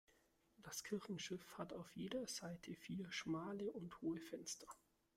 [0.63, 4.65] Das Kirchenschiff hat auf jeder Seite vier schmale und hohe Fenster.